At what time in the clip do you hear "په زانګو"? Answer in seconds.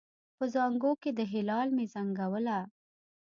0.37-0.91